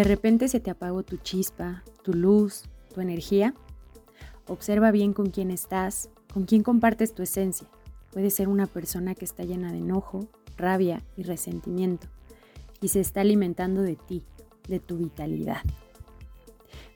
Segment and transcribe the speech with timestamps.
[0.00, 2.62] ¿De repente se te apagó tu chispa, tu luz,
[2.94, 3.52] tu energía?
[4.46, 7.68] Observa bien con quién estás, con quién compartes tu esencia.
[8.10, 10.26] Puede ser una persona que está llena de enojo,
[10.56, 12.08] rabia y resentimiento
[12.80, 14.22] y se está alimentando de ti,
[14.68, 15.60] de tu vitalidad.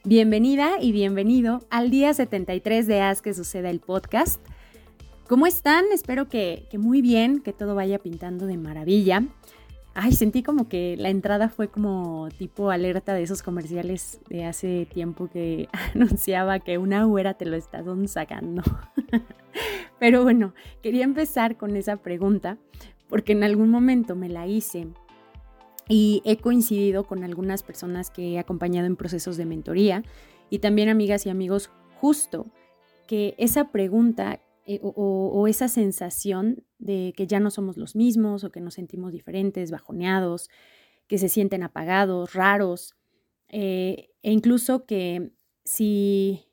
[0.03, 4.41] Bienvenida y bienvenido al día 73 de Haz que suceda el podcast.
[5.27, 5.85] ¿Cómo están?
[5.93, 9.21] Espero que, que, muy bien, que todo vaya pintando de maravilla.
[9.97, 14.85] Ay, sentí como que la entrada fue como tipo alerta de esos comerciales de hace
[14.85, 18.61] tiempo que anunciaba que una güera te lo está sacando.
[19.99, 22.57] Pero bueno, quería empezar con esa pregunta
[23.07, 24.89] porque en algún momento me la hice
[25.87, 30.03] y he coincidido con algunas personas que he acompañado en procesos de mentoría
[30.49, 31.71] y también amigas y amigos
[32.01, 32.47] justo
[33.07, 38.51] que esa pregunta eh, o, esa sensación de que ya no somos los mismos o
[38.51, 40.49] que nos sentimos diferentes, bajoneados,
[41.07, 42.95] que se sienten apagados, raros,
[43.49, 45.31] eh, e incluso que
[45.63, 46.45] si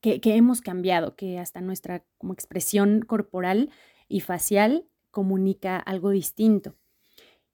[0.00, 3.70] que, hemos cambiado, que hasta nuestra como expresión corporal
[4.08, 6.74] y facial comunica algo distinto.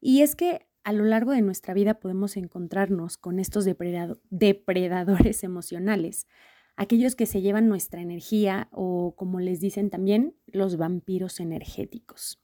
[0.01, 6.27] Y es que a lo largo de nuestra vida podemos encontrarnos con estos depredadores emocionales,
[6.77, 12.41] aquellos que se llevan nuestra energía o, como les dicen también, los vampiros energéticos.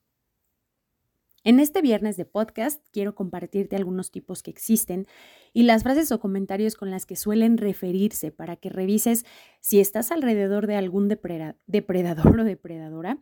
[1.45, 5.09] En este viernes de podcast quiero compartirte algunos tipos que existen
[5.53, 9.25] y las frases o comentarios con las que suelen referirse para que revises
[9.61, 13.19] si estás alrededor de algún depredador o depredadora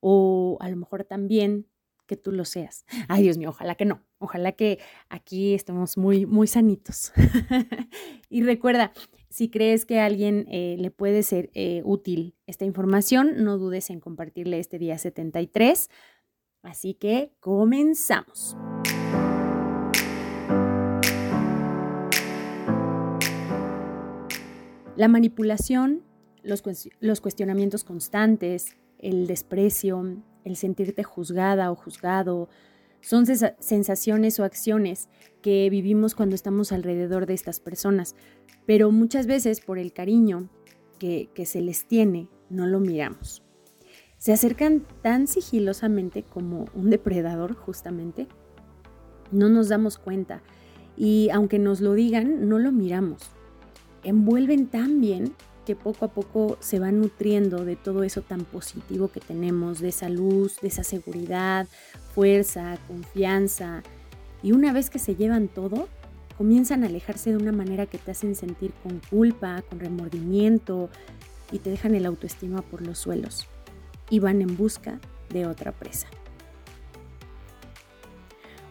[0.00, 1.66] o a lo mejor también
[2.06, 2.84] que tú lo seas.
[3.08, 4.02] Ay, Dios mío, ojalá que no.
[4.18, 7.12] Ojalá que aquí estemos muy, muy sanitos.
[8.30, 8.92] y recuerda,
[9.28, 13.90] si crees que a alguien eh, le puede ser eh, útil esta información, no dudes
[13.90, 15.90] en compartirle este día 73.
[16.62, 18.56] Así que comenzamos.
[24.96, 26.02] La manipulación,
[26.42, 26.62] los,
[27.00, 32.48] los cuestionamientos constantes, el desprecio, el sentirte juzgada o juzgado,
[33.00, 35.08] son sensaciones o acciones
[35.42, 38.14] que vivimos cuando estamos alrededor de estas personas,
[38.64, 40.48] pero muchas veces por el cariño
[40.98, 43.42] que, se les tiene, no lo miramos.
[44.18, 48.28] Se acercan tan sigilosamente como un depredador, justamente.
[49.32, 50.42] No nos damos cuenta
[50.96, 53.22] y aunque nos lo digan, no lo miramos.
[54.04, 55.34] Envuelven tan bien
[55.66, 59.88] que poco a poco se van nutriendo de todo eso tan positivo que tenemos, de
[59.88, 61.66] esa luz, de esa seguridad,
[62.14, 63.82] fuerza, confianza.
[64.42, 65.88] Y una vez que se llevan todo,
[66.38, 70.88] comienzan a alejarse de una manera que te hacen sentir con culpa, con remordimiento
[71.50, 73.48] y te dejan el autoestima por los suelos
[74.08, 75.00] y van en busca
[75.30, 76.06] de otra presa.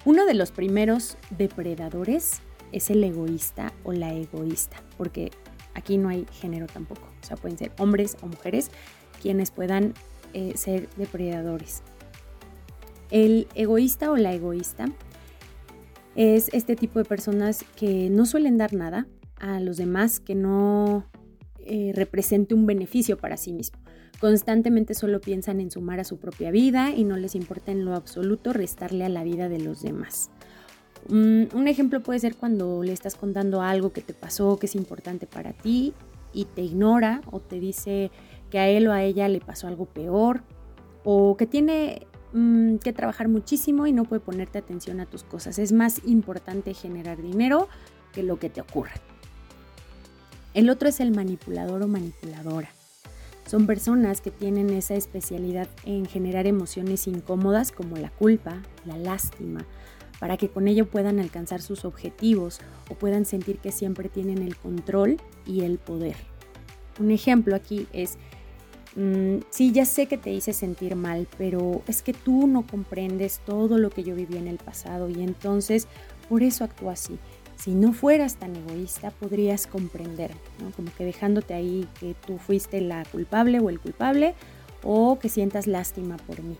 [0.05, 2.39] Uno de los primeros depredadores
[2.71, 5.31] es el egoísta o la egoísta, porque
[5.75, 8.71] aquí no hay género tampoco, o sea, pueden ser hombres o mujeres
[9.21, 9.93] quienes puedan
[10.33, 11.83] eh, ser depredadores.
[13.11, 14.87] El egoísta o la egoísta
[16.15, 19.05] es este tipo de personas que no suelen dar nada
[19.37, 21.05] a los demás, que no
[21.59, 23.77] eh, represente un beneficio para sí mismo.
[24.19, 27.95] Constantemente solo piensan en sumar a su propia vida y no les importa en lo
[27.95, 30.31] absoluto restarle a la vida de los demás.
[31.09, 35.27] Un ejemplo puede ser cuando le estás contando algo que te pasó, que es importante
[35.27, 35.93] para ti
[36.33, 38.11] y te ignora o te dice
[38.49, 40.41] que a él o a ella le pasó algo peor
[41.03, 42.07] o que tiene
[42.37, 45.57] Mm, que trabajar muchísimo y no puede ponerte atención a tus cosas.
[45.57, 47.69] Es más importante generar dinero
[48.11, 48.91] que lo que te ocurra.
[50.53, 52.67] El otro es el manipulador o manipuladora.
[53.45, 59.65] Son personas que tienen esa especialidad en generar emociones incómodas como la culpa, la lástima,
[60.19, 62.59] para que con ello puedan alcanzar sus objetivos
[62.89, 66.15] o puedan sentir que siempre tienen el control y el poder.
[66.99, 68.17] Un ejemplo aquí es
[68.95, 73.41] Mm, sí, ya sé que te hice sentir mal, pero es que tú no comprendes
[73.45, 75.87] todo lo que yo viví en el pasado y entonces
[76.29, 77.19] por eso actúo así.
[77.57, 80.71] Si no fueras tan egoísta, podrías comprender, ¿no?
[80.71, 84.33] Como que dejándote ahí que tú fuiste la culpable o el culpable
[84.83, 86.57] o que sientas lástima por mí.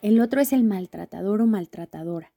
[0.00, 2.32] El otro es el maltratador o maltratadora.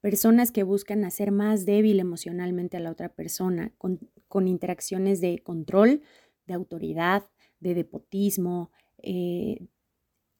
[0.00, 5.38] Personas que buscan hacer más débil emocionalmente a la otra persona con, con interacciones de
[5.38, 6.02] control,
[6.46, 7.24] de autoridad,
[7.60, 9.66] de depotismo, eh,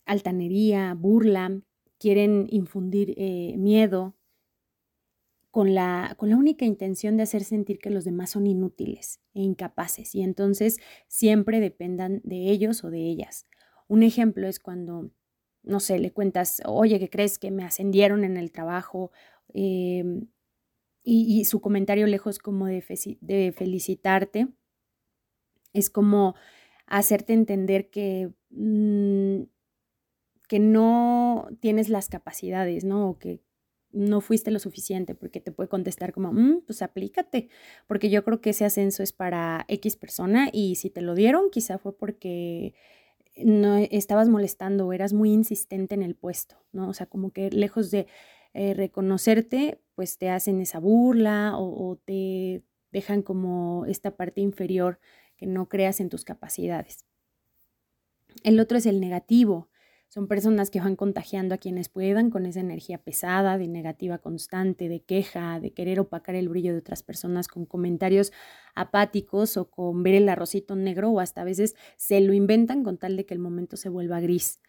[0.05, 1.61] altanería, burla,
[1.99, 4.15] quieren infundir eh, miedo
[5.51, 9.41] con la, con la única intención de hacer sentir que los demás son inútiles e
[9.43, 10.79] incapaces y entonces
[11.09, 13.47] siempre dependan de ellos o de ellas.
[13.89, 15.11] Un ejemplo es cuando,
[15.69, 19.13] no sé, le cuentas, oye, ¿qué crees que me ascendieron en el trabajo?
[19.55, 20.29] Em,
[21.05, 22.83] y, su comentario lejos como de,
[23.57, 24.49] felicitarte,
[25.73, 26.35] es como
[26.87, 29.43] hacerte entender que, mm,
[30.49, 33.11] que no tienes las capacidades, ¿no?
[33.11, 33.43] O que
[33.93, 37.49] no fuiste lo suficiente, porque te puede contestar como, mm, pues aplícate,
[37.87, 41.51] porque yo creo que ese ascenso es para X persona y si te lo dieron,
[41.51, 42.75] quizá fue porque
[43.45, 46.89] no estabas molestando o eras muy insistente en el puesto, ¿no?
[46.89, 48.07] O sea, como que lejos de
[48.55, 54.99] eh, reconocerte, pues te hacen esa burla o te dejan como esta parte inferior
[55.37, 57.05] que no creas en tus capacidades.
[58.43, 59.69] El otro es el negativo.
[60.11, 64.89] Son personas que van contagiando a quienes puedan con esa energía pesada, de negativa constante,
[64.89, 68.33] de queja, de querer opacar el brillo de otras personas con comentarios
[68.75, 72.97] apáticos o con ver el arrocito negro o hasta a veces se lo inventan con
[72.97, 74.61] tal de que el momento se vuelva gris.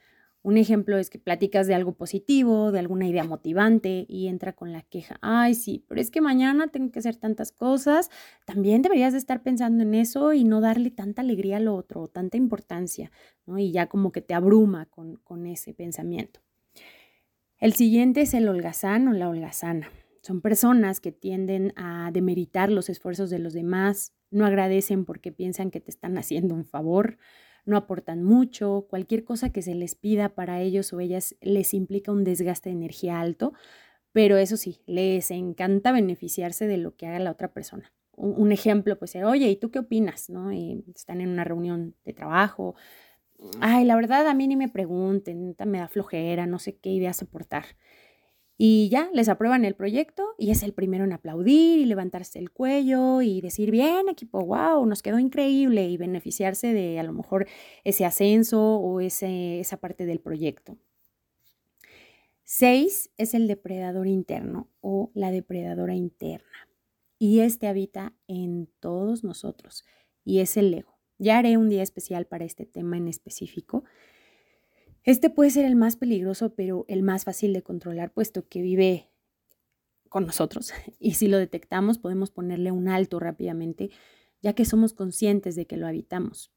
[0.49, 4.71] Un ejemplo es que platicas de algo positivo, de alguna idea motivante y entra con
[4.71, 8.09] la queja, ay sí, pero es que mañana tengo que hacer tantas cosas,
[8.45, 12.37] también deberías de estar pensando en eso y no darle tanta alegría al otro, tanta
[12.37, 13.11] importancia,
[13.45, 13.59] ¿no?
[13.59, 16.39] Y ya como que te abruma con, con ese pensamiento.
[17.59, 19.91] El siguiente es el holgazán o la holgazana.
[20.23, 25.69] Son personas que tienden a demeritar los esfuerzos de los demás, no agradecen porque piensan
[25.69, 27.19] que te están haciendo un favor,
[27.69, 32.11] no aportan mucho, cualquier cosa que se les pida para ellos o ellas les implica
[32.11, 33.53] un desgaste de energía alto,
[34.11, 37.93] pero eso sí, les encanta beneficiarse de lo que haga la otra persona.
[38.15, 40.29] Un, ejemplo puede ser, oye, ¿y tú qué opinas?
[40.29, 40.51] ¿No?
[40.51, 42.75] están en una reunión de trabajo.
[43.61, 47.21] Ay, la verdad a mí ni me pregunten, me da flojera, no sé qué ideas
[47.21, 47.63] aportar.
[48.61, 52.51] Y ya les aprueban el proyecto y es el primero en aplaudir y levantarse el
[52.51, 57.47] cuello y decir, bien equipo, wow, nos quedó increíble y beneficiarse de a lo mejor
[57.85, 60.77] ese ascenso o ese, esa parte del proyecto.
[62.43, 66.67] Seis es el depredador interno o la depredadora interna.
[67.17, 69.85] Y este habita en todos nosotros
[70.25, 70.99] y es el ego.
[71.17, 73.85] Ya haré un día especial para este tema en específico
[75.03, 79.09] este puede ser el más peligroso, pero el más fácil de controlar, puesto que vive
[80.09, 80.73] con nosotros.
[80.99, 83.89] Y si lo detectamos, podemos ponerle un alto rápidamente,
[84.41, 86.51] ya que somos conscientes de que lo habitamos.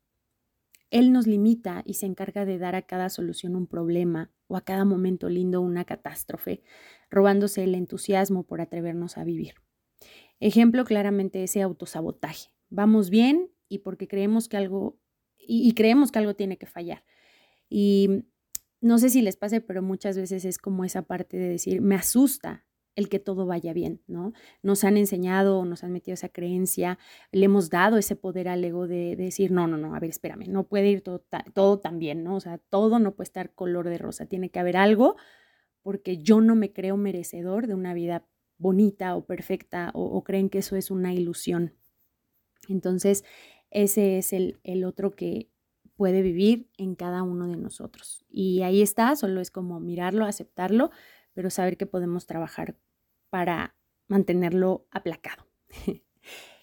[0.91, 4.65] Él nos limita y se encarga de dar a cada solución un problema o a
[4.65, 6.63] cada momento lindo una catástrofe,
[7.11, 9.55] robándose el entusiasmo por atrevernos a vivir.
[10.39, 12.51] Ejemplo claramente ese autosabotaje.
[12.69, 14.99] Vamos bien y porque creemos que algo
[15.39, 17.05] y, y creemos que algo tiene que fallar.
[17.71, 18.27] Y
[18.83, 21.95] no sé si les pase, pero muchas veces es como esa parte de decir, me
[21.95, 24.33] asusta el que todo vaya bien, ¿no?
[24.61, 26.99] Nos han enseñado, nos han metido esa creencia,
[27.31, 30.49] le hemos dado ese poder al ego de, decir, no, no, no, a ver, espérame,
[30.49, 32.35] no puede ir todo, tan bien, ¿no?
[32.35, 35.17] O sea, todo no puede estar color de rosa, tiene que haber algo
[35.83, 38.27] porque yo no me creo merecedor de una vida
[38.59, 41.75] bonita o perfecta o, creen que eso es una ilusión.
[42.69, 43.25] Entonces,
[43.71, 45.52] ese es el, el otro que,
[45.97, 48.25] puede vivir en cada uno de nosotros.
[48.29, 50.91] Y ahí está, solo es como mirarlo, aceptarlo,
[51.33, 52.77] pero saber que podemos trabajar
[53.31, 53.77] para
[54.09, 55.47] mantenerlo aplacado.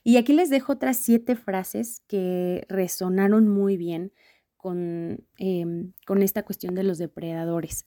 [0.04, 4.14] y aquí les dejo otras siete frases que resonaron muy bien
[4.58, 7.86] con, em, con esta cuestión de los depredadores.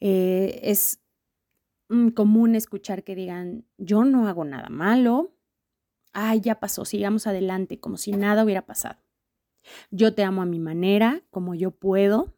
[0.00, 1.00] Eh, es
[1.88, 5.36] mm, común escuchar que digan, yo no hago nada malo,
[6.12, 9.05] ay, ya pasó, sigamos adelante, como si nada hubiera pasado.
[9.90, 12.34] Yo te amo a mi manera, como yo puedo.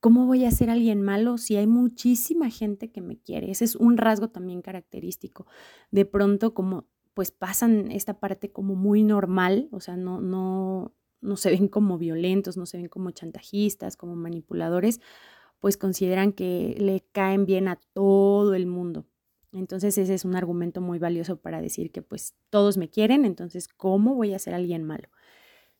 [0.00, 3.50] ¿Cómo voy a ser alguien malo si hay muchísima gente que me quiere?
[3.50, 5.46] Ese es un rasgo también característico.
[5.90, 11.36] De pronto, como pues pasan esta parte como muy normal, o sea, no, no, no
[11.36, 15.00] se ven como violentos, no se ven como chantajistas, como manipuladores,
[15.58, 19.06] pues consideran que le caen bien a todo el mundo.
[19.52, 23.68] Entonces ese es un argumento muy valioso para decir que pues todos me quieren, entonces
[23.68, 25.08] ¿cómo voy a ser alguien malo?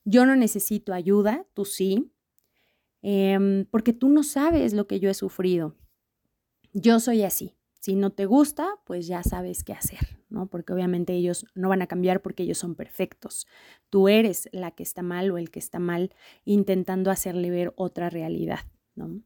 [0.05, 2.13] Yo no necesito ayuda, tú sí,
[3.03, 5.77] em, porque tú no sabes lo que yo he sufrido.
[6.73, 7.57] Yo soy así.
[7.81, 10.49] Si no te gusta, pues ya sabes qué hacer, ¿no?
[10.49, 13.47] Porque obviamente ellos no van a cambiar porque ellos son perfectos.
[13.89, 16.15] Tú eres la que está mal o el que está mal
[16.45, 18.61] intentando hacerle ver otra realidad,
[18.95, 19.23] ¿no?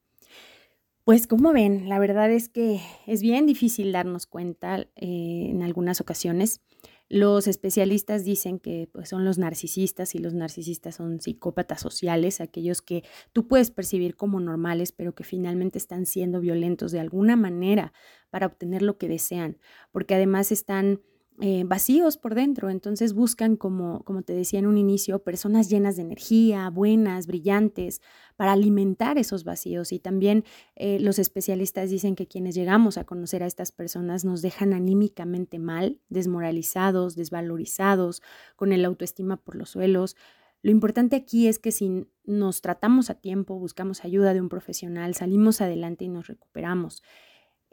[1.04, 6.00] Pues como ven, la verdad es que es bien difícil darnos cuenta eh, en algunas
[6.00, 6.62] ocasiones.
[7.10, 12.80] Los especialistas dicen que pues, son los narcisistas y los narcisistas son psicópatas sociales, aquellos
[12.80, 17.92] que tú puedes percibir como normales, pero que finalmente están siendo violentos de alguna manera
[18.30, 19.58] para obtener lo que desean,
[19.92, 21.02] porque además están
[21.40, 22.70] eh, vacíos por dentro.
[22.70, 28.00] Entonces buscan, como, como te decía en un inicio, personas llenas de energía, buenas, brillantes,
[28.36, 29.90] para alimentar esos vacíos.
[29.90, 30.44] Y también
[30.76, 35.58] eh, los especialistas dicen que quienes llegamos a conocer a estas personas nos dejan anímicamente
[35.58, 38.22] mal, desmoralizados, desvalorizados,
[38.54, 40.16] con el autoestima por los suelos.
[40.62, 45.14] Lo importante aquí es que si nos tratamos a tiempo, buscamos ayuda de un profesional,
[45.14, 47.02] salimos adelante y nos recuperamos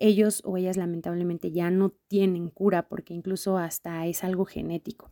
[0.02, 5.12] ellos o ellas lamentablemente ya no tienen cura porque incluso hasta es algo genético.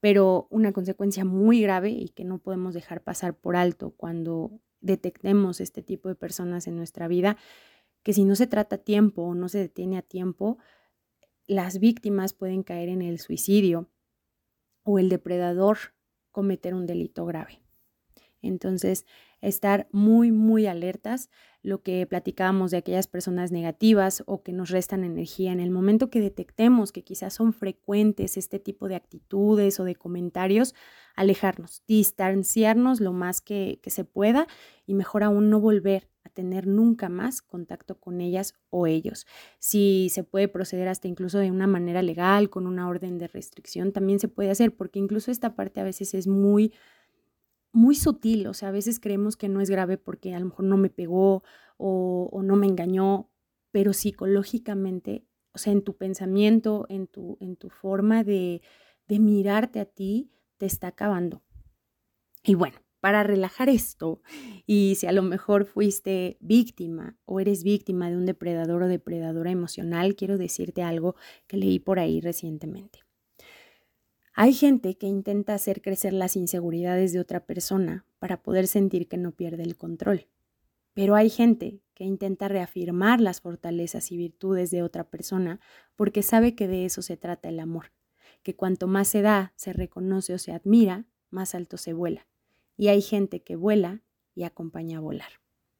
[0.00, 5.60] Pero una consecuencia muy grave y que no podemos dejar pasar por alto cuando detectemos
[5.60, 7.36] este tipo de personas en nuestra vida,
[8.02, 10.58] que si no se trata a tiempo o no se detiene a tiempo,
[11.46, 13.88] las víctimas pueden caer en el suicidio
[14.82, 15.78] o el depredador
[16.30, 17.65] cometer un delito grave.
[18.46, 19.04] Entonces,
[19.40, 21.30] estar muy, muy alertas,
[21.62, 26.10] lo que platicábamos de aquellas personas negativas o que nos restan energía, en el momento
[26.10, 30.74] que detectemos que quizás son frecuentes este tipo de actitudes o de comentarios,
[31.16, 34.46] alejarnos, distanciarnos lo más que, que se pueda
[34.86, 39.26] y mejor aún no volver a tener nunca más contacto con ellas o ellos.
[39.58, 43.92] Si se puede proceder hasta incluso de una manera legal, con una orden de restricción,
[43.92, 46.72] también se puede hacer, porque incluso esta parte a veces es muy
[47.76, 50.64] muy sutil, o sea, a veces creemos que no es grave porque a lo mejor
[50.64, 51.44] no me pegó
[51.76, 53.30] o, no me engañó,
[53.70, 58.62] pero psicológicamente, o sea, en tu pensamiento, en tu, en tu forma de,
[59.08, 61.42] de mirarte a ti, te está acabando.
[62.42, 64.22] Y bueno, para relajar esto,
[64.66, 69.50] y si a lo mejor fuiste víctima o eres víctima de un depredador o depredadora
[69.50, 71.14] emocional, quiero decirte algo
[71.46, 73.05] que leí por ahí recientemente.
[74.38, 79.16] Hay gente que intenta hacer crecer las inseguridades de otra persona para poder sentir que
[79.16, 80.28] no pierde el control.
[80.92, 85.58] Pero hay gente que intenta reafirmar las fortalezas y virtudes de otra persona
[85.94, 87.92] porque sabe que de eso se trata el amor,
[88.42, 92.26] que cuanto más se da, se reconoce o se admira, más alto se vuela.
[92.76, 94.02] Y hay gente que vuela
[94.34, 95.30] y acompaña a volar.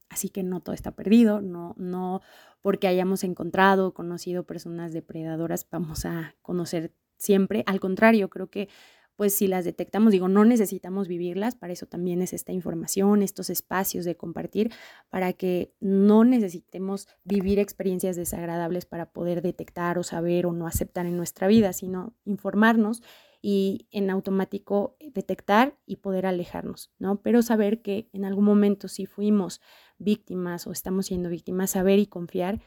[0.09, 2.23] Así que no todo está perdido, no, no
[2.63, 7.63] porque hayamos encontrado, conocido personas depredadoras, vamos a conocer siempre.
[7.67, 8.69] Al contrario, creo que
[9.17, 13.49] pues si las detectamos, digo, no necesitamos vivirlas, para eso también es esta información, estos
[13.49, 14.71] espacios de compartir,
[15.09, 21.07] para que no necesitemos vivir experiencias desagradables para poder detectar o saber o no aceptar
[21.07, 23.03] en nuestra vida, sino informarnos
[23.41, 27.23] y en automático detectar y poder alejarnos, ¿no?
[27.23, 29.61] Pero saber que en algún momento si fuimos
[29.99, 32.61] víctimas o estamos siendo víctimas, saber y confiar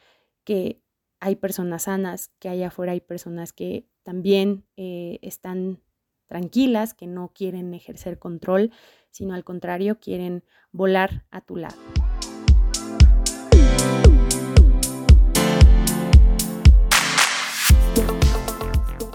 [0.43, 0.81] que
[1.19, 5.81] hay personas sanas, que allá afuera hay personas que también eh, están
[6.27, 8.71] tranquilas, que no quieren ejercer control,
[9.09, 11.75] sino al contrario, quieren volar a tu lado.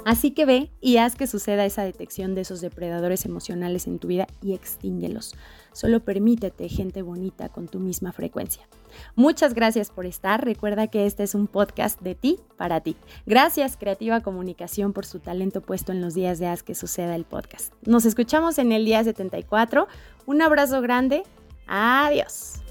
[0.04, 4.08] Así que ve y haz que suceda esa detección de esos depredadores emocionales en tu
[4.08, 5.34] vida y extínguelos.
[5.73, 8.68] Solo permítete gente bonita con tu misma frecuencia.
[9.16, 10.44] Muchas gracias por estar.
[10.44, 12.96] Recuerda que este es un podcast de ti para ti.
[13.26, 17.25] Gracias Creativa Comunicación por su talento puesto en los días de Haz que suceda el
[17.25, 17.73] podcast.
[17.87, 19.88] Nos escuchamos en el día 74.
[20.26, 21.23] Un abrazo grande.
[21.66, 22.63] Adiós.